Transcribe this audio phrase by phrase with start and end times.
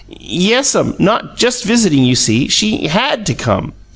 [0.19, 3.73] "Yes'm not just visiting you see, she HAD to come.